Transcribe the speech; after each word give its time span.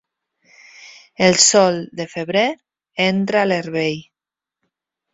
El 1.27 1.35
sol 1.43 1.77
de 2.01 2.09
febrer 2.15 2.47
entra 3.09 3.45
a 3.45 3.49
l'herbei. 3.53 3.99